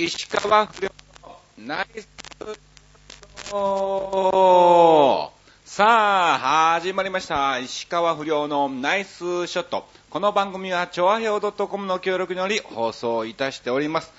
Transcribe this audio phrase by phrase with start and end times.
[0.00, 0.92] 石川不良
[1.24, 2.54] のナイスショ
[3.50, 5.32] ット
[5.64, 5.86] さ
[6.34, 7.58] あ、始まりました。
[7.58, 9.88] 石川不良のナイスショット。
[10.10, 14.12] この番組は、調和表 .com の協力により放送いたしております。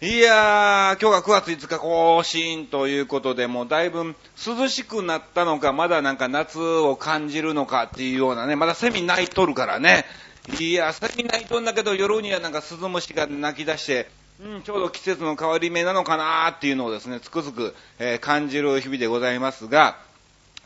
[0.00, 4.14] いやー、今日が9月5日更新ということで、もうだいぶ
[4.46, 10.06] 涼しくなったのか、まだなんか夏を感じるのかっていうようなね、まだセミ鳴いとるからね。
[10.58, 14.08] いや、セミ鳴いとんだけど、夜にはなんかスズムシが鳴き出して、
[14.40, 19.98] うん、ちょうど季節の変わり目なのかなっていうのをですね、つくづく、えー感じる日々でございますが、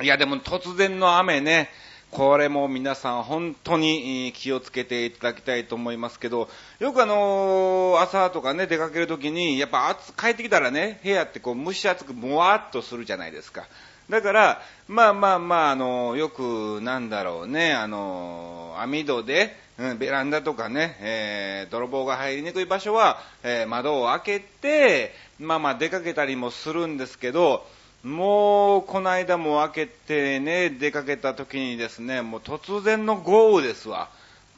[0.02, 1.70] いや、でも突然の雨ね、
[2.10, 13.64] これも皆さん本当に気をつけていただきたいと思いますけど、よくあのー朝とかね、出かけるときに、やっぱ暑帰ってきたらね、部屋ってこう蒸し暑くもわっとするじゃないですか。
[14.10, 27.66] だから、まあまあまあ、あのよく、なんだろうね、あの網戸で、うん、ベランダとかね、えー泥棒が入りにくい場所は、えー窓を開けて、まあまあ出かけたりもするんですけど、
[28.02, 34.08] もう、この間も開けてね、出かけた時にですね、もう突然の豪雨ですわ。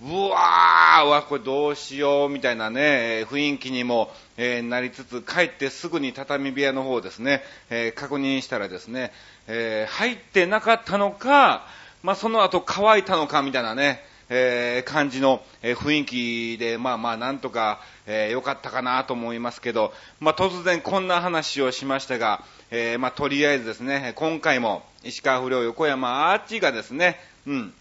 [0.02, 9.12] うわーわ、これどうしよう、みたいなね、雰囲気にも、えーなりつつ、帰ってすぐに畳部屋の方ですね、えー確認したらですね、
[9.46, 11.66] えー入ってなかったのか、
[12.04, 27.72] まあ、その後乾いたのか、みたいなね、えー感じの、え雰囲気で、まあまあ、なんとか、えー良かったかなと思いますけど、まあ、突然こんな話をしましたが、えーまあ、とりあえずですね、今回も石川不良横山アーチがですね、うん、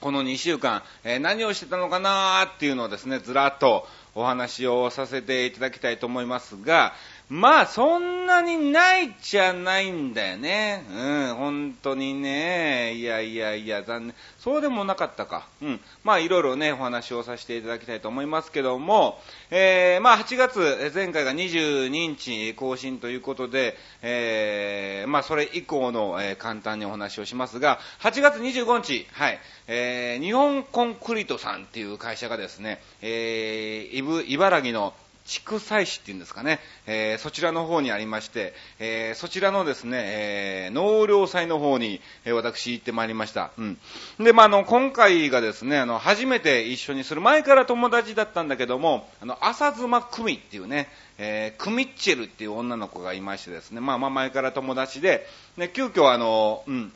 [0.00, 6.92] この2週間、えー何をしてたのかなーっていうのをですね、ずらっとお話をさせていただきたいと思いますが、
[7.30, 10.84] まあ、そんなにないっちゃないんだよね。
[10.90, 12.94] うん、本当にね。
[12.94, 14.16] いやいやいや、残念。
[14.40, 15.46] そうでもなかったか。
[15.62, 15.80] うん。
[16.02, 19.20] まあ、いろいろね、お話をさせていただきたいと思いますけども、
[19.52, 29.38] えー、まあ、8月、前回が22日更新ということで、えー、まあ、それ以降の、えー簡単にお話をしますが、8月25日、はい、
[29.68, 34.94] えー、日本コンクリートさんっていう会社がですね、えー、いぶ茨城の
[35.30, 43.52] 畜産市っていうんですかね、えーそちらの方にありまして、えーそちらのですね、えー農業祭の方に、え私行ってまいりました。
[43.56, 43.78] うん。
[44.18, 50.88] で、まあ、あの、今回がですね、あの、初めて一緒にする、前から友達だったんだけども、あの、浅妻久美っていうね、
[51.18, 55.26] えークミッチェルっていう女の子がいましてですね、まあまあ前から友達で、
[55.56, 56.92] で、急遽あの、うん、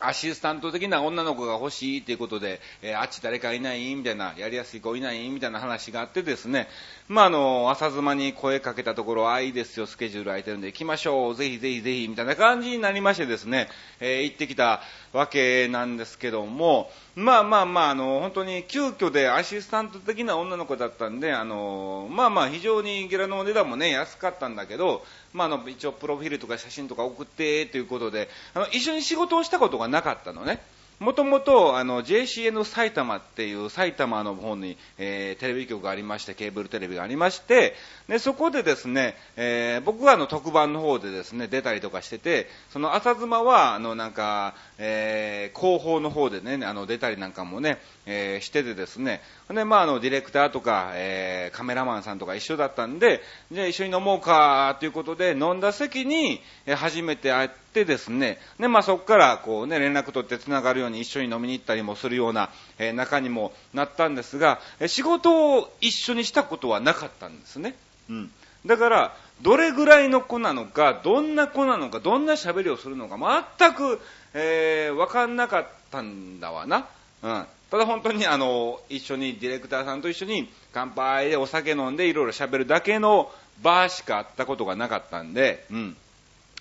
[0.00, 6.68] アシスタント的な女の子が欲しいということで、えーあっち誰かいないみたいな、やりやすい子いないみたいな話があってですね、
[7.08, 13.68] まあ、あの、朝妻に声かけたところ、あ、いいですよ、スケジュール空いてるんで行きましょう、ぜひぜひぜひ、みたいな感じになりましてですね、
[14.00, 14.82] えー行ってきた
[15.12, 30.60] わけなんですけども、まあまあまあ、あの、本当に急遽でアシスタント的な女の子だったんで、あの、まあまあ、非常にゲラのお値段もね、安かったんだけど、まあ、あの、一応プロフィールとか写真とか送って、ということで、あの、一緒に仕事をしたことがなかったのね。
[30.98, 37.76] もともと、あの、JCN 埼玉っていう埼玉の方に、えーテレビ局がありまして、ケーブルテレビがありまして、
[38.08, 49.20] で、そこでですね、えー僕はあの、特番の方でですね、出たりとかしてて、その朝妻は、あの、なんか、えー広報の方でね、あの、出たりなんかもね、えーしててですね、
[49.50, 53.20] で、まあ、あの、ディレクターとか、えーカメラマンさんとか一緒だったんで、
[53.52, 62.48] じゃあ一緒に飲もうか、ということで、飲んだ席に、えー初めて会ってですね、で、まあ、そこから、こうね、連絡取って繋がるように一緒に飲みに行ったりもするような、
[62.78, 67.74] えー仲にもなったんですが、え仕事を一緒にしたことはなかったんですね。
[68.08, 68.30] うん。
[68.64, 74.00] だから、どれぐらいの子なのか、どんな子なのか、どんな喋りをするのか、全く、
[74.34, 76.86] えー、わかんなかったんだわな。
[77.22, 77.46] うん。
[77.70, 83.30] ただ本当にあの、一緒にディレクターさんと一緒に乾杯でお酒飲んでいろいろ喋るだけの
[83.62, 85.96] バーしかあったことがなかったんで、うん。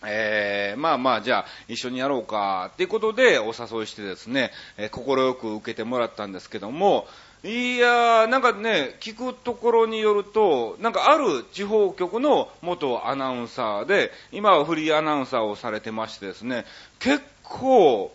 [0.05, 7.07] えー、まあまあ、じゃあ、一緒にやろうか、っていうことでお誘いしてですね、えー、快く受けてもらったんですけども、
[7.43, 16.65] いやー、なんかね、聞くところによると、なんかある地方局の元アナウンサーで、今はフリーアナウンサーをされてましてですね、
[16.99, 18.11] 結構、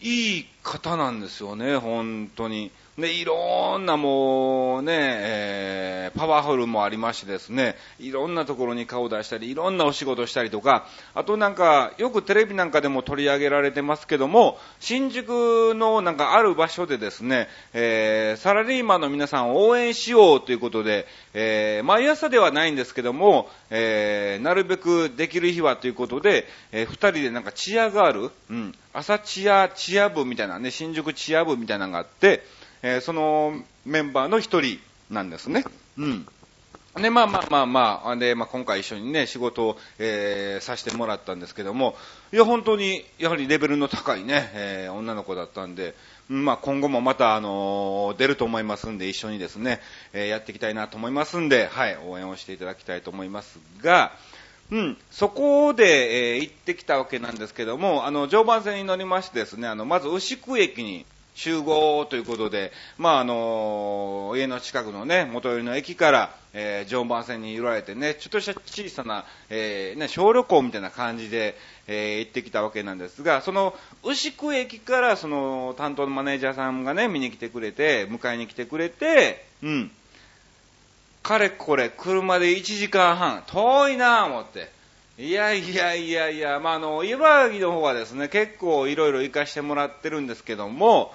[0.00, 2.70] いい方なんですよね、本当に。
[2.98, 32.42] で、いろんなもうね、えーパワフルもありましてですね、いろんなところに顔を出したり、いろんなお仕事したりとか、あとなんか、よくテレビなんかでも取り上げられてますけども、新宿のなんかある場所でですね、えーサラリーマンの皆さんを応援しようということで、えー毎朝ではないんですけども、えーなるべくできる日はということで、えー二人でなんかチアガール、うん、朝チア、チア部みたいなね、新宿チア部みたいなのがあって、
[32.82, 34.78] えーそのメンバーの一人
[35.10, 35.64] なんですね。
[35.96, 36.26] うん。
[36.96, 41.96] で、まあまあまあまあ、で、まあ今回一緒にね、仕事を、えー、させてもらったんですけども、
[42.32, 45.94] いや、本当に、やはりレベルの高いね、えー、女の子だったんで、
[46.28, 49.80] まあ今後もまた、あのー、出ると思いますんで、一緒にですね、
[50.12, 54.12] えー、やっていきたいなと思いますんで、はい、応援をしていただきたいと思いますが、
[54.70, 61.06] うん、そこで、えー、行ってきたわけなんですけども、あの、常磐線に乗りましてですね、あの、まず牛久駅に
[61.38, 71.56] 集合ということで、まあ、あの、家の近くのね、元寄りの駅から、えー、常磐線に揺られてね、ちょっとした小さな、えー、ね、小旅行みたいな感じで、
[71.86, 79.92] えー、行ってきたわけなんですが、その、牛久駅から、その、担当のマネージャーさんがね、見に来てくれて、迎えに来てくれて、うん。
[81.22, 84.76] かれこれ、車で1時間半、遠いなぁ思って。
[85.18, 91.12] いやいやいやいや、まあ、あの、茨城の方はですね、結構いろいろ行かしてもらってるんですけども、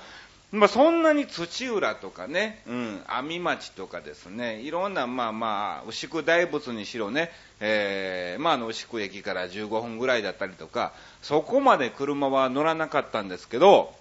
[0.51, 10.91] まあ、そんなに土浦とかね、うん、網町とかですね、いろんな、まあまあ、牛久大仏にしろね、えー、まあ、の、牛久駅から15分ぐらいだったりとか、
[11.21, 13.95] そこまで車は乗らなかったんですけど、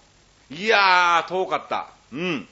[0.51, 1.87] いやー、遠かった。
[2.11, 2.47] うん。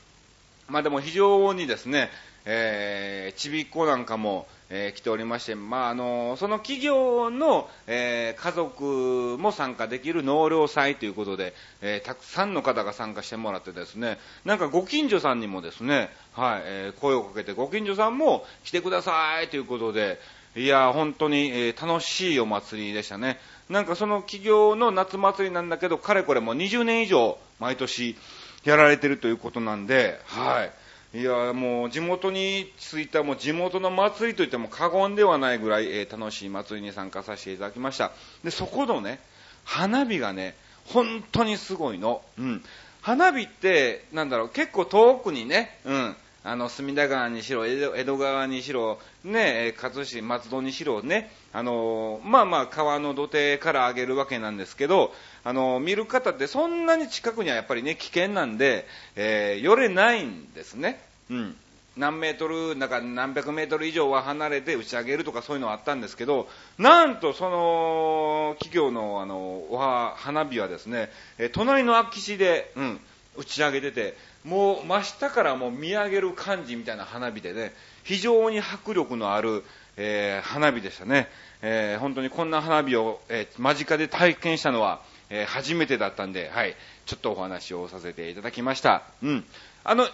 [0.70, 2.12] まあでも非常にですね、
[2.46, 20.20] えー、ちびっこなんかも、えー、来ておりまして、まあ、あのその企業の、えー、家族も参加できる納涼祭ということで、えー、たくさんの方が参加してもらってですね、なんかご近所さんにもですね、はい、え声をかけてご近所さんも来てくださいということで、
[20.56, 23.40] いや、本当に、え楽しいお祭りでしたね。
[23.70, 28.18] なんかその企業の夏祭りなんだけど、かれこれもう20年以上毎年
[28.66, 30.72] やられてるということなんで、はい。
[31.14, 38.12] いやもう地元に着いたもう地元の祭りといっても過言ではないぐらい、えー、楽しい祭りに参加させていただきました。
[38.44, 39.20] でそこのね
[39.66, 40.56] 花火がね
[40.86, 42.64] 本当にすごいの、うん、
[43.02, 58.86] 花火ってなんだろう結構遠くにね、うん、あの隅田川にしろ江戸川にしろね勝市松戸にしろねあのまあまあ川の土手から上げるわけなんですけどあの、見る方ってそんなに近くにはやっぱりね、危険なんで、
[59.16, 61.02] えー、寄れないんですね。
[61.30, 61.56] うん。
[61.98, 66.48] 何メートル、なんか何百メートル以上は離れて打ち上げるとかそういうのはあったんですけど、
[66.78, 73.00] なんとその企業のあの、おは、花火はですね、え隣の空き地で、うん、
[73.36, 74.16] 打ち上げてて、
[74.46, 77.74] もう真下からもう見上げる感じみたいな花火でね、
[78.04, 79.64] 非常に迫力のある、
[79.98, 81.28] えー、花火でしたね。
[81.62, 86.76] えー、本当にこんな花火を、えー、間近で体験したのは、えー、初めてだったんで、はい、
[87.06, 89.04] ちょっとお話をさせていただきました。
[89.24, 89.46] うん。
[89.84, 90.08] あの、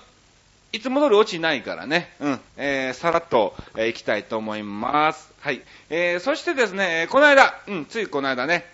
[0.72, 5.34] いつも通り落ちないからね、うん、えー、さらっと、えー、行きたいと思います。
[5.40, 5.62] はい。
[5.90, 8.66] えー、そしてですね、この間、うん、ついこの間ね、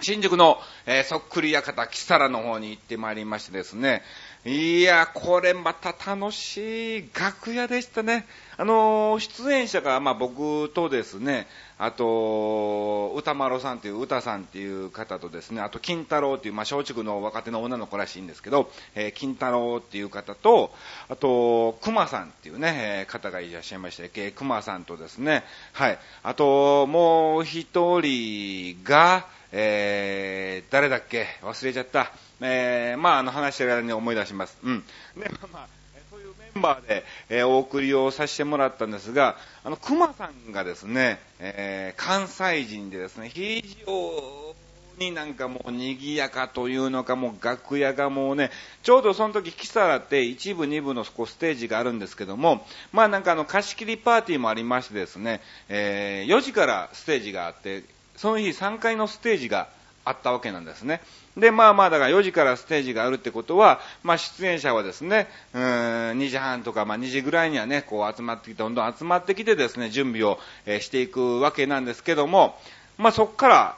[0.00, 4.02] 新宿の、えー、そっくり館、キサラの方に行ってまいりましてですね、
[4.44, 8.26] いや、これまた楽しい楽屋でしたね。
[8.56, 11.46] あの、出演者が、まあ、僕とですね、
[11.78, 20.74] あと、歌丸さんという歌さんっていう方とですね、あと、金太郎っていう、まあ、松竹の若手の女の子らしいんですけど、えー、金太郎っていう方と、
[21.08, 31.26] あと、熊さんっていうね、え、方がいらっしゃいまして、えー、熊さんとですね、はい、あと、もう一人が、えー、誰だっけ？
[31.42, 32.10] 忘れちゃった。
[32.42, 34.58] えー、まあ、あの、話してる間に思い出します。
[34.62, 34.84] うん。
[35.16, 35.68] で、まあ、まあ、
[36.10, 44.54] そういうメンバーで、えー、お送りをさせてもらったんですが、あの、熊さんがですね、えー、関西人でですね、非常
[44.98, 48.50] になんかもう賑やかというのか、もう楽屋がもうね、
[48.82, 57.84] ちょうどその時、キサラって一部、二部のこステージがあるんですけども、まあなんかあの貸し切りパーティーもありましてですね、えー、4時からステージがあって、
[58.16, 59.68] その日3階のステージが
[60.04, 61.00] あったわけなんですね。
[61.36, 72.58] で、まあまあ、だから4時からステージがあるってことは、まあ出演者はですね、うん、2時半とか、まあ2時ぐらいにはね、こう集まってきて、どんどん集まってきてですね、準備を、え、していくわけなんですけども、
[72.98, 73.76] まあそっから、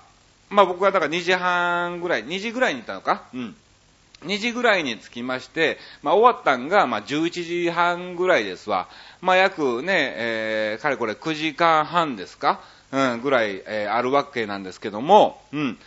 [0.50, 3.23] まあ僕はだから2時半ぐらい、2時ぐらいに行ったのか？
[3.32, 3.56] うん。
[4.25, 8.88] 2時ぐらいに着きまして、まあ終わったんが、まあ11時半ぐらいですわ。
[9.20, 12.61] まあ約ね、えー、かれこれ9時間半ですか？
[12.90, 15.78] うん、ぐらい、えー、あるわけなんですけども、うん。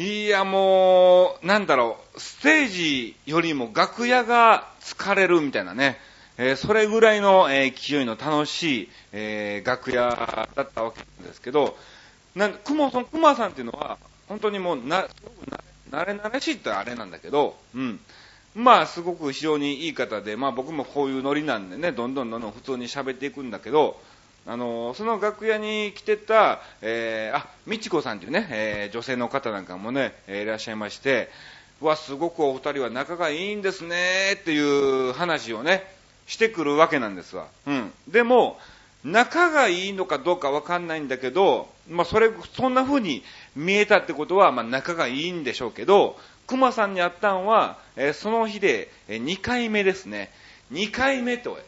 [0.00, 5.98] いや、もう、なんだろう、ステージよりも楽屋が疲れるみたいなね、
[6.38, 11.76] えー、それぐらいの、えー、勢いの楽しい、えー、楽屋だったわけなんですけど、
[12.34, 15.34] なんくも、その熊さんっていうのは、本当にもう、な、すごく
[15.90, 18.00] なれなれしいってあれなんだけど、うん。
[18.54, 24.00] まあ、すごく非常にいい方で、まあ僕もこういうノリなんでね、どんどんどんどん普通に喋っていくんだけど、
[24.46, 31.28] あのその楽屋に来てた、えー、あ、みちこさんというね、えー、女性の方なんかもね、えー、いらっしゃいまして、
[31.80, 35.84] わ、すごくお二人は仲がいいんですね、っていう話をね、
[36.26, 37.46] してくるわけなんですわ。
[37.66, 37.92] うん。
[38.08, 38.58] でも、
[39.02, 43.22] 仲がいいのかどうかわかんないんだけど、まあ、それ、そんな風に
[43.56, 50.30] 見えたってことは、まあ、仲がいいんでしょうけど、熊さんに会ったんは、えー、その日で、えー、2回目ですね。
[50.72, 51.58] 2回目と、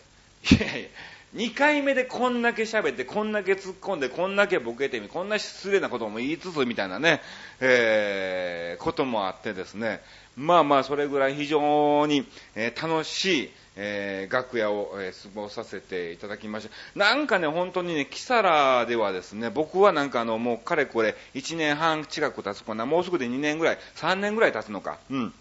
[0.50, 0.88] いやいや、
[1.34, 7.22] 2回目でこんだけ喋って、こんだけ突っ込んで、こんだけボケてみ、こんな失礼なことも言いつつみたいなね、
[7.60, 10.02] えー、こともあってですね、
[10.36, 16.98] まあまあ、それぐらい非常に、えー、楽しい、えー、楽屋を、えー、過ごさせていただきました。
[16.98, 25.32] なんかね、本当にね、キサラではですね、僕はなんかあの、もうかれこれ1年半近く経つかな、もうすぐで2年ぐらい、3年ぐらい経つのか、うん。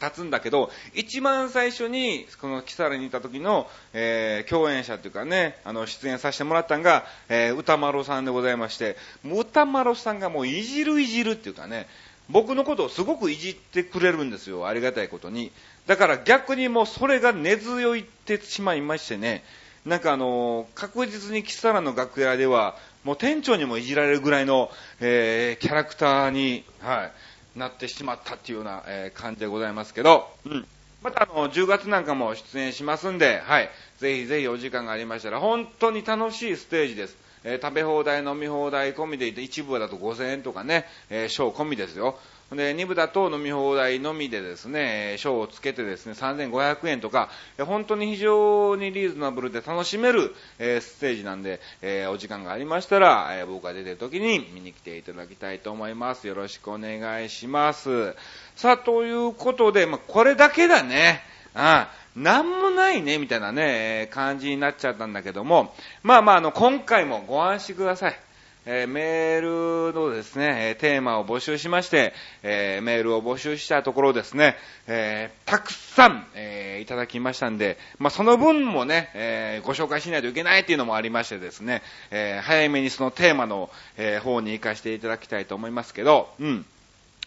[0.00, 11.86] 立つんだけど、一番最初に、このキサラにいた時の、えー、共演者っていうかね、あの、出演させてもらったんが、えー、歌丸さんでございまして、もう歌丸さんがもういじるいじるっていうかね、
[12.30, 15.52] 僕のことをすごくいじってくれるんですよ、ありがたいことに。
[15.86, 19.44] だから逆にもうそれが根強いってしまいましてね、
[19.84, 27.12] なんかあの、確実にキサラの楽屋では、もう店長にもいじられるぐらいの、えー、キャラクターに、はい、
[27.56, 30.66] なってしまったっていうような、え感じでございますけど、うん。
[31.02, 33.70] またあの、10月なんかも出演しますんで、はい。
[33.98, 37.16] ぜひぜひお時間がありましたら、本当に楽しいステージです。
[37.42, 42.18] えー、食べ放題、飲み放題込みでいて、一部だと5000円とかね、えー、ショー込みですよ。
[42.52, 47.28] で、2部だと飲み放題のみでですね、賞をつけてですね、3500円とか、
[47.58, 56.26] 本当に非常にリーズナブルで楽しめる、えー、ステージなんで、えー、お時間がありましたら、えー、僕が出てる時に見に来ていただきたいと思います。
[56.26, 58.16] よろしくお願いします。
[58.56, 61.22] さあ、ということで、まあ、これだけだね。
[61.54, 68.18] ああなんもないね、みたいなね、感じになっちゃったんだけども、まあまあ、あの、今回もご安心ください。
[68.66, 72.12] えー、メールのですね、テーマを募集しまして、
[72.42, 86.66] えー、メールを募集したところですね、えー、たくさん、えいただきましたんで、まあ、その分もね、えご紹介しないといけないっていうのもありましてですね、え早めにそのテーマの、え方に行かせていただきたいと思いますけど、うん。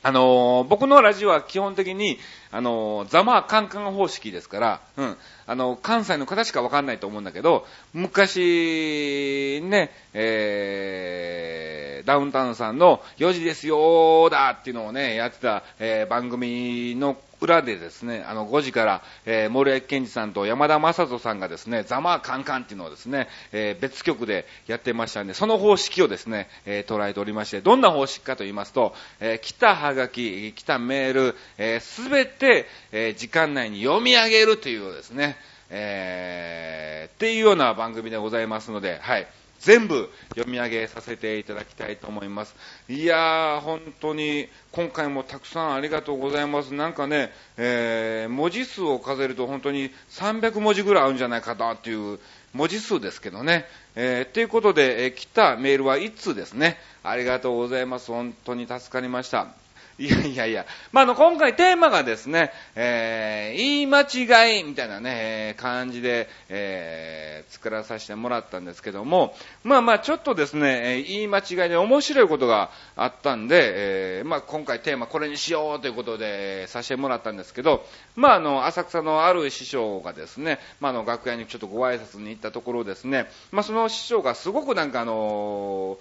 [0.06, 2.20] あのー、僕のラジオは基本的に、
[2.52, 5.18] あのー、ザマーカンカン方式ですから、うん。
[5.48, 35.36] あの、関西の方しかわかんないと思うんだけど、昔、ね、えー、ダウンタウンさんの4時ですよーだっていうのをね、やってた、えー、番組の裏でですね、あの、5時から、えー、森脇健児さんと山田正人さんがですね、ざまあカンカンっていうのをですね、えー、別局でやってましたんで、その方式をですね、えー、捉えておりまして、どんな方式かと言いますと、えー、来たハガキ、来たメール、えすべて、えー、時間内に読み上げるというですね、
[35.70, 39.28] えー、っていうような番組でございますので、はい。
[39.64, 42.56] 全部読み上げさせていただきたいと思います。
[42.90, 46.74] いやー、本当に今回もたくさんありがとうございます。
[46.74, 52.20] なんかね、えー、文字数を数えると本当に300文字ぐらいあるんじゃないかなっていう
[52.54, 53.66] 文字数ですけどね。
[53.96, 56.78] えー、ということで、えー、来たメールは1通ですね。
[57.02, 58.12] ありがとうございます。
[58.12, 59.63] 本当に助かりました。
[60.04, 60.66] いやいやいや。
[60.92, 69.34] まあ、あの、今回テーマがですね、えー、言い間違いみたいなね、感じで、えー、作らさせてもらったんですけども、
[69.64, 77.86] まあまあ、ちょっとですね、言い間違いで面白いことがあったんで、えー、まあ、今回テーマこれにしようということで、させてもらったんですけど、
[78.18, 85.98] まあ、あの、浅草のある師匠がですね、まあ、あの、楽屋にちょっとご挨拶に行ったところですね、まあ、その師匠がすごくなんかあの、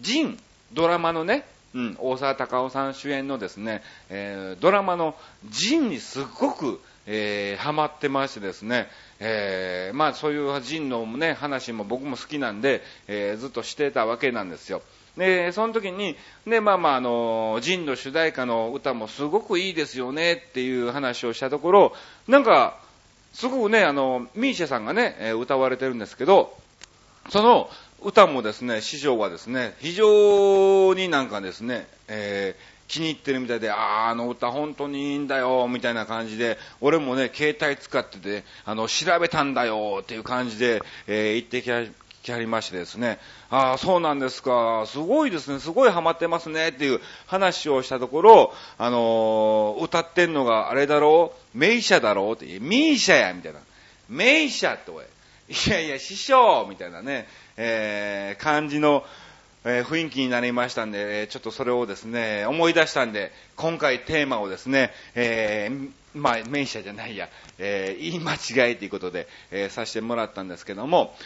[0.00, 0.36] ジン、
[0.72, 5.14] ドラマのね、うん、大沢たかおさん主演のですね、えー、ドラマの
[5.48, 8.88] ジンにすっごく、えー、ハマってましてですね、
[9.20, 14.82] えー、まあそういうジンのね、話も僕も好きなんで、えー、ずっとしてたわけなんですよ。
[15.16, 21.92] で、その時に、ね、まあまあ、あの、ジンの主題歌の歌もすごくいいですよねっていう話をしたところ、
[22.28, 22.78] なんか、
[23.32, 26.56] すごくね、あの、ミーシェさんがね、歌われてるんですけど、
[27.28, 27.70] その、
[28.02, 41.84] 歌もですね、師匠はですね、非常になんかですね、えー、気に入ってるみたいで、ああ、あの歌本当にいいんだよ、みたいな感じで、俺もね、携帯使ってて、あの、調べたんだよ、っていう感じで、えー、言ってきは
[42.22, 43.18] きはりましてですね、
[43.50, 53.60] ああ、そうなんですか、すごいですね、すごいハマってますね、っていう話をしたところ、あのー、歌ってんのがあれだろう、メイシャだろうって、ミーシャや、みたいな。
[54.08, 55.04] メイシャって、おい。
[55.50, 57.26] いやいや、師匠みたいなね、
[57.56, 59.04] えー、感じの、
[59.64, 67.28] えー、雰囲気になりましたんで、ちょっとそれをですね、思い出したんで、今回テーマをですね、えー、まあ、名車じゃないや、
[67.58, 71.16] え、言い間違いということで、え、させてもらったんですけども、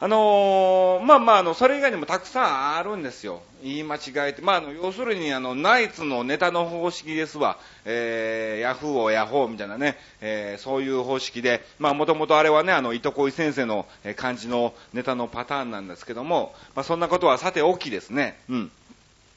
[0.00, 3.42] あのー、まあまあ、の、それ以外にもたくさんあるんですよ。
[3.64, 4.42] 言い間違えて。
[4.42, 7.58] まあ、あの、要するに、あの、ナイツのネタの方式ですわ。
[7.84, 18.38] えー、ヤフーをヤホーみたいなね、えー、そういう方式で、まあ、もともとあれはね、あの、糸恋先生の感じのネタのパターンなんですけども、まあ、そんなことはさておきですね。
[18.48, 18.70] うん。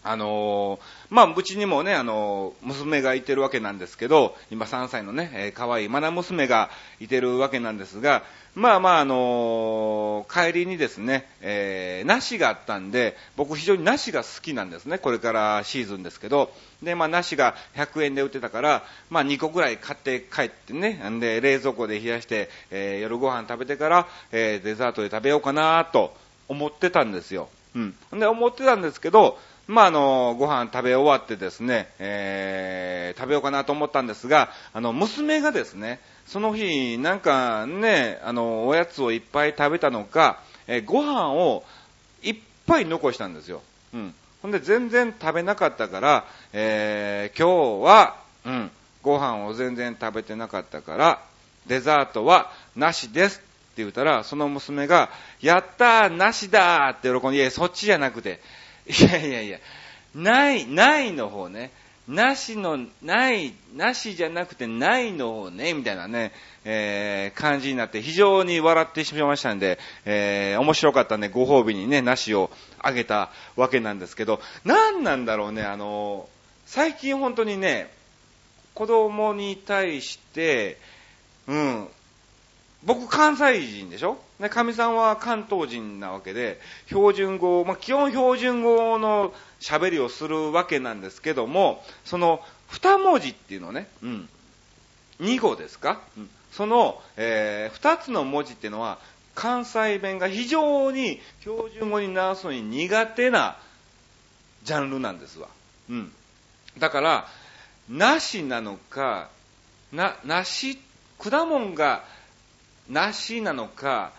[0.04, 0.80] あのー、
[1.10, 8.24] まあ、うちにもね、あのー、娘がいてるわけなんですけど、今3歳のね、えー、可愛いマナ娘がいてるわけなんですが、
[8.56, 26.16] まあまあ、あのー、帰りにですね、えー、梨があったんで、僕非常に梨が好きなんですね、これからシーズンですけど、で、まあ、梨が100円で売ってたから、まあ、2個ぐらい買って帰ってね、んで、冷蔵庫で冷やして、えー、夜ご飯食べてから、えー、デザートで食べようかなと
[26.48, 27.48] 思ってたんですよ。
[27.76, 27.96] うん。
[28.20, 29.40] で、思ってたんですけど、
[29.72, 41.64] まあ、あの、ご飯食べ終わってですね、えー、食べようかなと思ったんですが、あの、娘がですね、その日、なんかね、あの、おやつをいっぱい食べたのか、えー、ご飯を
[42.22, 42.36] いっ
[42.68, 43.62] ぱい残したんですよ。
[43.94, 44.14] うん。
[44.42, 51.24] ほんで、全然食べなかったから、えー、今日は、うん、ご飯を全然食べてなかったから、
[51.68, 53.48] デザートはなしですって
[53.78, 55.10] 言ったら、その娘が、
[55.40, 58.42] やったー、なしだーって喜んで、いや、そっちじゃなくて、
[58.88, 59.60] いやいやいや、
[60.16, 61.72] ない、ないの方ね。
[62.08, 66.32] なしの、ない、なしじゃなくてないの方ね、みたいなね、
[66.66, 76.28] えー、感じになって非常に笑ってしまいましたんで、えー、面白かったんで、ご褒美にね、なしをあげたわけなんですけど、何なんだろうね、あの、
[76.66, 77.94] 最近本当にね、
[78.74, 80.78] 子供に対して、
[81.48, 81.88] うん、
[82.84, 84.18] 僕関西人でしょ？
[84.40, 94.30] で、神さんは関東人なわけで、標準語、まあ、基本標準語の喋りをするわけなんですけども、その二文字っていうのね、うん、
[95.20, 98.98] 二語ですか、うん、その、えー、二つの文字っていうのは、
[99.36, 103.58] 関西弁が非常に標準語に直すのに苦手な
[104.64, 105.48] ジャンルなんですわ。
[105.90, 106.12] うん。
[106.80, 107.28] だから、
[107.90, 109.30] なしなのか、
[109.92, 110.80] な、なし、
[111.20, 112.04] 果物が
[112.92, 114.12] なしなのか、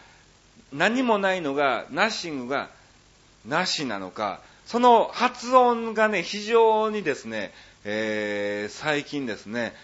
[0.73, 2.71] 何もないのが、ナッシングが
[3.47, 7.53] なしなのか、その発音がね、非常にですね、
[7.85, 9.75] えー、最近ですね、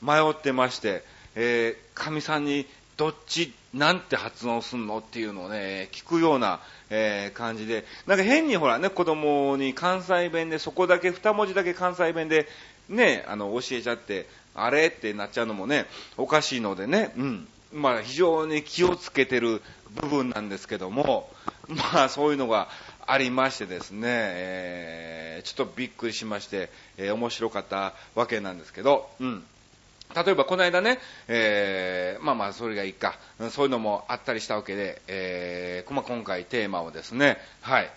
[0.00, 1.02] 迷ってまして、
[1.34, 12.46] えー、神さんにどっち、なんて発音すんのっていうのをね、聞くような、えー、感じで、なんか変にほらね、子供に関西弁でそこだけ、二文字だけ関西弁で、
[12.88, 17.48] ね、あの、教えちゃって、あれってなっちゃうのもね、おかしいのでね、うん。
[17.72, 19.62] まあ、非常に気をつけてる
[20.00, 21.30] 部分なんですけども、
[21.68, 22.68] まあ、そういうのが
[23.06, 29.44] ありましてですね、えー、ちょっとびっくりしまして、えー、面白かったわけなんですけど、うん。
[30.14, 33.18] 例えばこの間ね、えー、まあまあそれがいいか、
[33.50, 37.90] そういうのもあったりしたわけで、えー、まあ、今回テーマをですね、はい、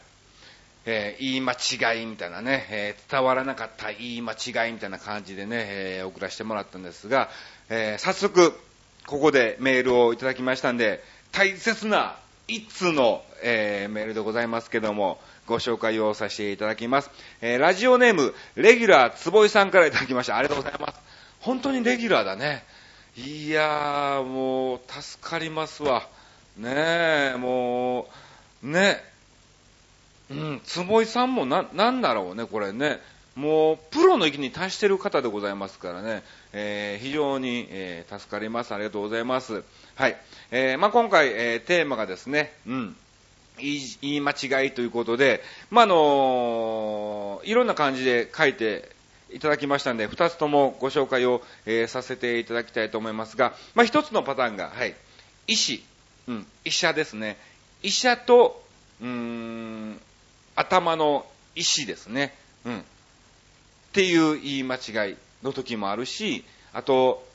[0.86, 7.30] えー、言い間違いみたいなね、えー、伝わらなかった言い間違いみたいな感じでね、えー、送らせてもらったんですが、
[7.70, 8.54] え早速、
[9.12, 12.16] ここでメールをいただきましたんで、大切な
[12.48, 17.12] 一通の、えー、メールでございますけども、ご紹介をさせていただきます。
[17.42, 20.38] えー、ラジオネーム、レギュラーつぼいさんからいただきました。
[20.38, 21.00] ありがとうございます。
[21.42, 22.64] 本当にレギュラーだね。
[23.18, 26.08] いやー、もう、助かりますわ。
[26.56, 28.08] ねえ、も
[28.64, 29.04] う、ね
[30.30, 33.02] うん、つぼいさんもな、なんだろうね、これね。
[33.36, 38.74] もう、プロの域に達してる方でございますからね、えー、非常に、えー、助かります。
[38.74, 39.64] ありがとうございます。
[39.96, 40.18] はい。
[40.52, 42.96] えー、まあ、今回、えー、テーマがですね、うん、
[43.58, 48.90] 言い間違いということで、まあ、あのいろんな感じで書いて
[49.32, 54.96] いただきましたんで、二つともご紹介を、えー、させていただきたいと思いますが、まあ、一つのパターンが、はい、
[55.48, 55.84] 医師、
[56.28, 57.38] うん、医者ですね。
[57.84, 58.62] 医者と、
[59.02, 60.00] うーん、
[60.56, 62.36] 頭の医師ですね。
[62.66, 62.80] うん。
[62.80, 62.84] っ
[63.94, 67.26] ていう言い間違いの時もあるし、あと、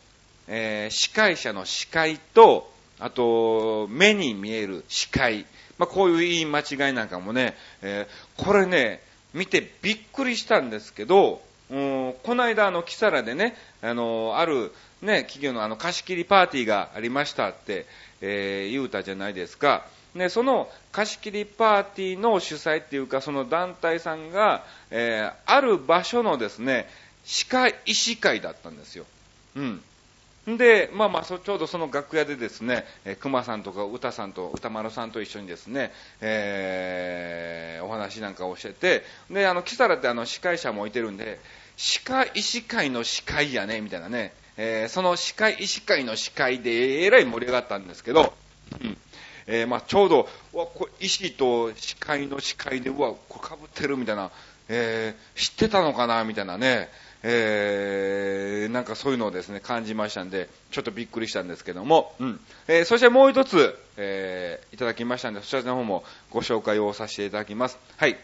[0.49, 5.45] えー、司会者の司会と、あと、目に見える視界。
[5.79, 9.03] まあ、こういう言い間違いなんかもね、えー、これね、
[9.35, 17.87] 見てびっくりしたんですけど、うん、この間、あの、キサラでね、あの、ある、ね、企業のあの、貸し切りパーティーがありましたって、
[18.21, 19.85] えー、言うたじゃないですか。
[20.15, 26.89] ね、その貸し切りパーティーの主催っていうか、その団体さんが、えー、ある場所のですね、
[27.27, 29.05] 歯科医師会だったんですよ。
[29.57, 29.83] うん。
[30.57, 41.41] で、まあまあ、ちょうどその楽屋でですね、え、熊さんとか歌さんと歌丸さんと一緒にですね、えー、お話なんかをしてて、で、あの、キサラってあの、司会者もいてるんで、
[41.77, 48.33] 歯科医師会の司会やね、みたいなね、えー、その歯科医師会の司会でえらい盛り上がったんですけど、
[48.81, 48.97] うん。
[49.49, 54.31] えー、まあ、ちょうど、うわ、こ石と視界の視界で、うわ、これ被ってるみたいな、
[54.69, 56.89] えー、知ってたのかなみたいなね、
[57.23, 62.41] えー、なんかそういうのをですね、感じましたんで、ちょっとびっくりしたんですけども、うん。
[62.69, 67.79] えー、そしてもう一つ、えー、いただきましたんで、そちらの方もご紹介をさせていただきます。
[67.97, 68.17] はい。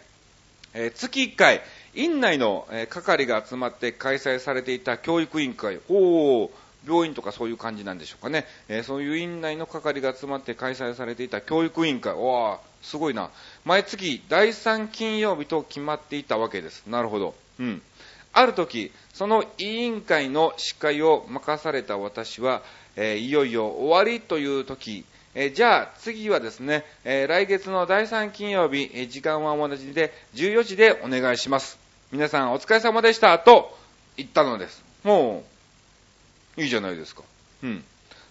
[0.74, 1.62] えー、月1回、
[1.94, 6.50] 院内の、え、係が集まって開催されていた教育委員会、おー、
[6.86, 8.46] 病院とかそういう感じなんでしょうかね。
[8.68, 13.30] えー、そういう院内の係が集まって開催されていた教育委員会、わー、すごいな。
[13.64, 16.84] 毎月第3金曜日と決まっていたわけです。
[16.86, 17.34] なるほど。
[17.60, 17.82] うん。
[18.32, 22.62] ある時、その委員会の司会を任された私は、
[22.96, 31.78] えー、いよいよ終わりという時、えー、じゃあ次はですね、えー、来月の第3金曜日、え時間は同じで14時でお願いします。
[32.10, 33.76] 皆さんお疲れ様でしたと
[34.16, 34.84] 言ったのです。
[35.04, 35.44] も
[36.56, 37.22] う、いいじゃないですか。
[37.62, 37.84] うん。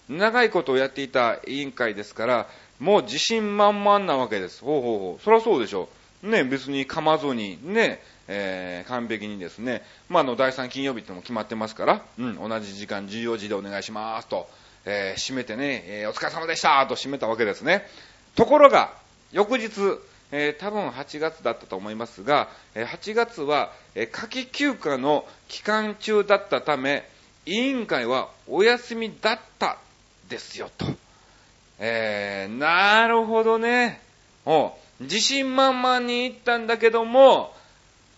[0.10, 2.48] 長いことをやっていた委員会ですから、
[2.82, 4.62] もう自信満々なわけです。
[4.62, 5.24] ほうほうほう。
[5.24, 5.88] そりゃそうでしょ
[6.24, 6.30] う。
[6.30, 14.50] ね、別に噛まずに、ね、えー、完璧にですね、まあ、あの、第3金曜日っても決まってますから、うん、同じ時間14時でお願いしますと、
[14.86, 17.86] えー、閉めてね、えー、お疲れ様でしたと閉めたわけですね。
[18.36, 18.92] ところが、
[19.32, 19.70] 翌日、
[20.32, 27.08] えー、多分8月だったと思いますが、え、8月は、えー、夏季休暇の期間中だったため、
[27.46, 29.78] 委員会はお休みだった
[30.30, 30.88] ですよ、と。
[31.84, 34.00] えー、なるほどね。
[34.46, 37.56] お自信満々に言ったんだけども、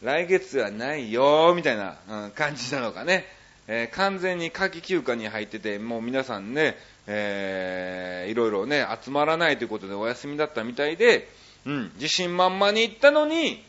[0.01, 3.25] 来月はないよ、みたいな、うん、感じなのかね。
[3.69, 6.75] えー、完全に夏季休暇に入ってて、もう皆さんね、
[7.07, 11.29] えー、いろいろね、集まらないということでお休みだったみたいで、
[11.65, 13.63] うん、自信満々に行ったのに、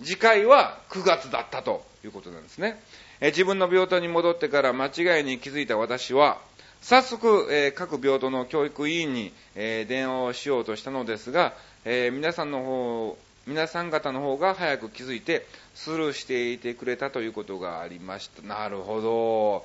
[0.00, 2.80] 次回は9月だったということなんですね。
[3.20, 6.38] えー、自分の病棟に戻ってから間違いに気づいた私は、
[6.82, 13.16] 早速、えー、各病棟の教育委員に、えー、電話をしようとしたのですが、えー、皆さんの方、
[13.46, 18.42] 皆さん方の方が早く気づいて、スルーしていてくれたということがありました。
[18.42, 19.64] なるほど。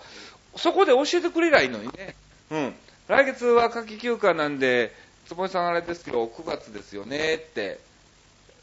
[0.57, 2.15] そこで教えてくれりゃいいのにね。
[2.51, 2.75] うん。
[3.07, 4.93] 来月は夏季休暇なんで、
[5.27, 7.79] つぼさんあれですよ、9月ですよねって、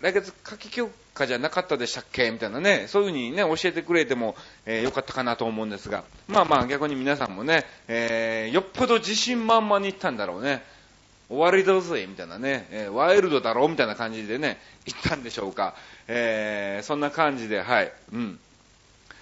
[0.01, 2.31] 来月夏季休暇じゃなかったでしたっけ？
[2.31, 4.35] みたいなね、そういうふうにね、教えてくれても、
[4.67, 10.63] えー、よかったかなと思うんですが、まあまあ逆に皆さんもね、えー、よっぽど自信満々に言ったんだろうね。
[11.31, 15.75] 終わりだぜ、みたいなね、えー、ワイルドだろう、みたいな感じでね、言ったんでしょうか。
[16.07, 18.39] えー、そんな感じで、はい、うん。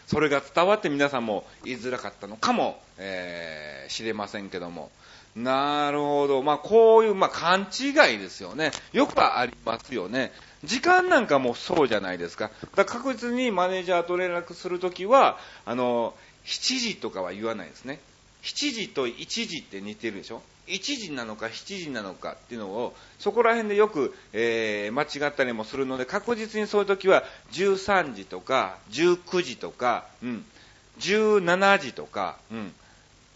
[0.08, 4.90] それが伝わって皆さんも言いづらかったのかも、えー、知れませんけども。
[5.36, 6.42] なるほど。
[6.42, 8.72] まあ、こういう、まあ、勘違いですよね。
[8.92, 10.32] よくありますよね。
[10.64, 12.50] 時間なんかもそうじゃないですか。
[12.76, 18.00] だから確実にマネージャーと連絡するときは、あの、7時とかは言わないですね。
[18.42, 30.44] 7時と1時って似てるでしょ1時なのか7時なのかっていうのを、そこら辺でよく、えー、間違ったりもするので、確実にそういう時は13時とか、19時とか、うん、
[31.00, 32.72] 17時とか、うん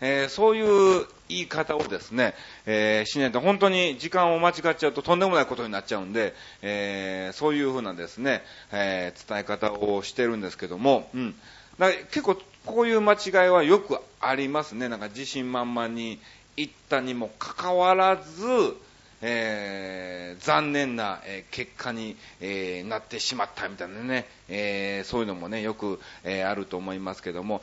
[0.01, 2.35] えー、そういう言い方をですね、
[2.67, 11.35] えー、しないと本当に時間を間違っちゃうととんでもないことになっちゃうんで、えー、そういうふうなですね、え伝え方をしてるんですけども、うん。
[11.79, 14.89] だ結構こういう間違いはよくありますね。
[14.89, 16.19] なんか自信満々に
[16.57, 18.77] 言ったにもかかわらず、
[19.23, 27.63] えー、残念な、結果に、えー、なってしまったみたいなね、えそういうのもね、よく、えあると思いますけども、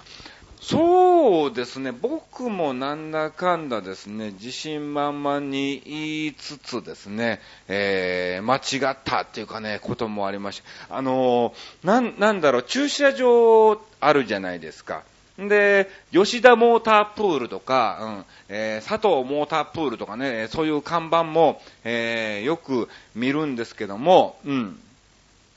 [0.63, 10.97] そうですね、僕もなんだかんだですね、自信満々に言いつつですね、えー、間違ったっていうかね、こともありました。
[10.97, 15.03] あのー、なん、だろう、駐車場あるじゃないですか。
[15.37, 24.79] で、吉田モータープールとか、うん、えー、佐藤モータープールとかね、そういう看板も、えー、よく見るんですけども、うん。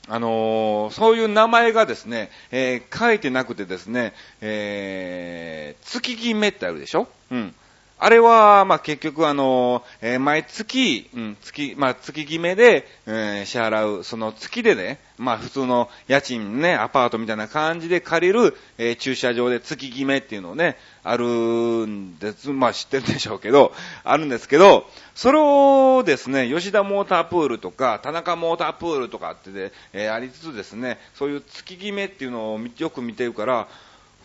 [0.09, 7.07] あのー、そういう名前がですね、えー、書いてなくてですね、えー、月決めってあるでしょ？
[7.31, 7.53] うん。
[7.99, 22.51] あれは、まあ、結局あの、えー、毎月、うん、月、まあ、月決めで、えー、支払う、その月でね、まあ、普通の家賃ね、アパートみたいな感じで借りる、えー、駐車場で月決めっていうのをね、あるんです。
[22.51, 33.67] まあ、知ってるでしょうけど、あるんですけど、それをですね、吉田モータープールとか、田中モータープールとかってで、え、ありつつですね、そういう月決めっていうのをよく見てるから、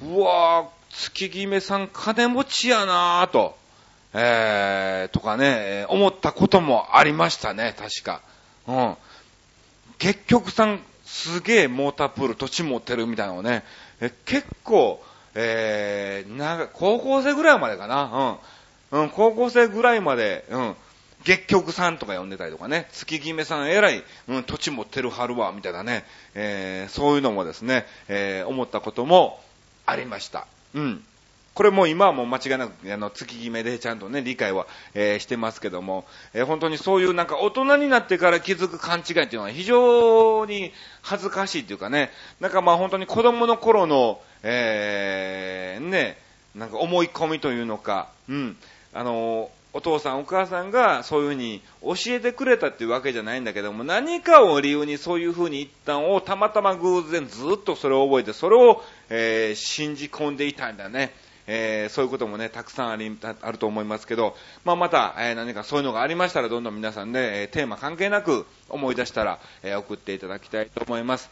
[0.03, 3.62] うわー、月決めさん金持ちやなーと。
[4.15, 8.21] えー、とかね、思ったこともありましたね、確か。
[8.67, 8.97] うん。
[9.99, 13.65] 結局さん、すげえモータープール土地持ってるみたいなのね、
[14.01, 15.03] え結構、
[15.35, 18.39] えー、なんか、高校生ぐらいまでかな、
[18.93, 19.03] うん。
[19.03, 20.77] うん、高校生ぐらいまで、うん。
[21.25, 29.41] 月曲さんとか呼んでたりとかね、月決めさん偉い、うん、土地持ってるはるわ、みたいなね、えー、そういうのもですね、えー、思ったことも
[29.87, 30.47] ありました。
[30.75, 31.05] うん。
[31.55, 42.11] これも今はもう間違いなく、あの、月決めでちゃんとね、理解は、えー、してますけども、えー、本当にそういうなんか大人になってから気づく勘違いっていうのは非常に恥ずかしいっていうかね、
[42.41, 46.17] なんかまあ本当に子供の頃の、えー、ね、
[46.55, 48.57] なんか思い込みというのか、うん、
[48.95, 61.15] あのお父さんお母さんがそういうふうに教えてくれたっていうわけじゃないんだけども、何かを理由にそういうふうに一旦をたまたま偶然ずっとそれを覚えて、それを、えー、信じ込んでいたんだね。
[61.47, 71.31] えー、そういうこともね、たくさんあり、あると思いますけど、まあ、また、えー、何かそういうのがありましたら、どんどん皆さんね、えテーマ関係なく思い出したら、え送っていただきたいと思います。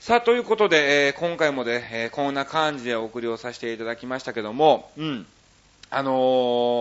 [0.00, 5.26] さあ、ということで、え今回もね、えこんな感じでお送りをさせていただきましたけども、うん。
[5.90, 6.12] あの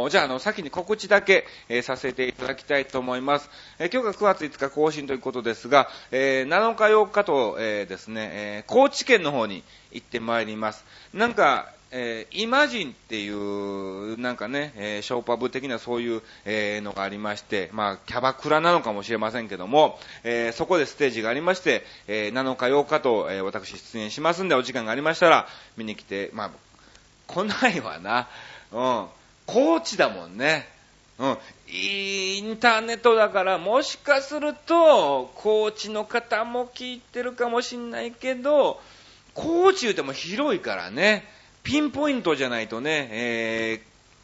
[0.08, 3.50] ー、じゃあ、あの、先に告知だけ、えー、させていただきたいと思います。
[3.80, 10.84] えー、今日が9月5日更新ということですが、え7日8日と、えですね、え高知県の方に行ってまいります。
[11.14, 25.48] なんか、えー、イマジンっていう、なんかね、えー、ショーパブ的なそういう、えー、のがありまして、まあ、キャバクラなのかもしれませんけども、え、そこでステージがありまして、え、7日8日と、え、私出演しますんで、お時間がありましたら、
[25.78, 26.52] 見に来て、まあ、
[27.28, 28.28] 来ないわな。
[28.72, 29.06] うん。
[29.46, 30.68] 高知だもんね。
[31.20, 31.38] うん。
[31.70, 38.82] インターネットだから、もしかすると、高知の方も聞いてるかもしんないけど、
[39.34, 41.37] 高知言うても広いからね。
[41.68, 43.82] ピンポイントじゃないとね、え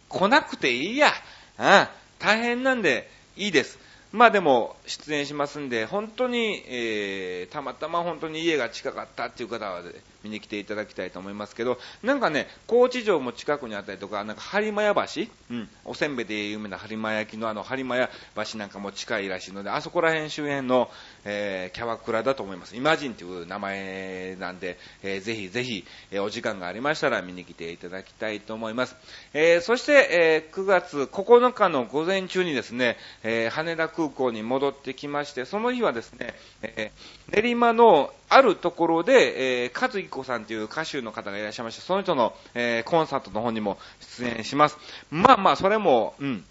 [0.09, 1.11] ー、来なくていいや。
[1.59, 3.77] うん、大変なんでいいです。
[4.13, 9.81] まあでも、出演しますんで、本当に、えー、たまたま本当に家が近かったっていう方は、
[10.23, 18.09] 見に来ていただきたいと思いますけど、なんかね、高知城も近くにあったりとか、なんか播磨屋橋、うん、おせんべいで有名な播磨焼きのあの播磨屋
[18.51, 20.89] 橋なんかも近いらしいので、あそこら辺周辺の、
[21.25, 22.75] えー、キャバクラだと思います。
[22.75, 28.95] イマジンという名前なんで、えー、ぜひぜひ、えー、お時間がありましたら見に来ていただきたいと思います。
[29.33, 43.77] えー、そして、えー、9月9日の午前中にですね、えー、羽田空港に戻ってきまして、その日はですね、えー、練馬のあるところで、えー、和彦さんという歌手の方がいらっしゃいました、その人の、えー、コンサートの方にも
[44.17, 44.77] 出演します。
[45.11, 46.43] まあまあ、それも、うん、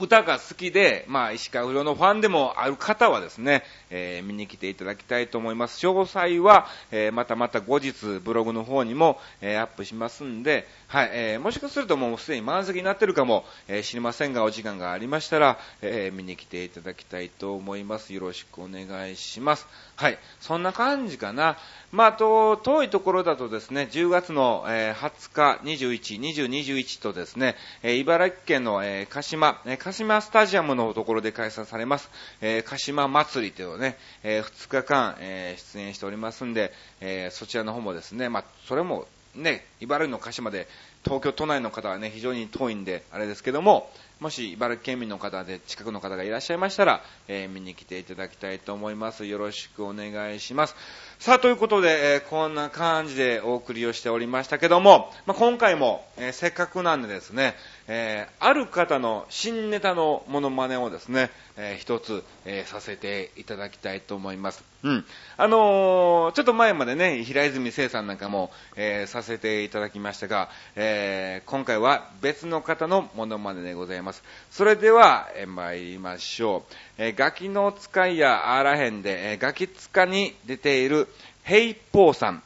[0.00, 5.86] 歌が好きで、まあ、石川不良のファンでもある方はですね、えー、見に来ていただきたいと思います。
[5.86, 7.92] 詳細は、えー、またまた後日
[8.24, 18.12] ブログの方にも、えー、アップしますんで、はい、えー、もしかするともうすでに満席になってるかも、えー、知りませんが、お時間がありましたら、えー、見に来ていただきたいと思います。
[18.12, 19.68] よろしくお願いします。
[19.94, 21.56] はい、そんな感じかな。
[21.92, 40.66] まあ、と、遠いところだとですね、10月の、えー、20日、21、20、21とですね、えー、茨城県の、えー、鹿島、えー、鹿島スタジアムのところで開催されます、えー、鹿島祭りというね、えー、2日間、えー、出演しておりますんで、えー、そちらの方もですね、まあ、それもね、茨城の鹿島で
[41.04, 49.24] 東京都内の方はね、非常に遠いんで、あれですけども、もし茨城県民の方で近くの方がいらっしゃいましたら、えー、見に来ていただきたいと思います。
[49.24, 50.76] よろしくお願いします。
[51.18, 57.54] さあ、ということで、えー、こんな感じでお送りをしておりましたけども、まあ、今回も、えー、せっかくなんでですね、
[57.92, 64.62] えー、ある方の新ネタのモノマネをですね、えー、一つ、えー、させていただきたいと思います。
[64.84, 65.04] うん。
[65.36, 74.22] あのー、ちょっと前までね、平泉聖さんなんかも、えさせていただきましたが、え今回は別の方のモノマネでございます。
[74.52, 76.74] それでは、え参りましょう。
[76.96, 81.08] えガキの使いやあらへんで、えガキ使に出ている、
[81.42, 82.42] ヘイポーさん。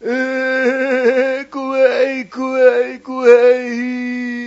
[0.00, 1.78] えー、怖
[2.12, 4.45] い、怖い、怖い。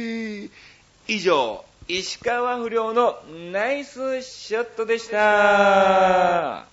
[1.11, 3.17] 以上、石川不良の
[3.51, 6.68] ナイスショットでした。